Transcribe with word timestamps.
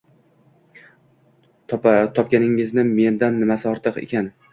Topganingizni 2.15 2.87
mendan 2.95 3.37
nimasi 3.43 3.69
ortiq 3.73 4.01
ekan 4.07 4.33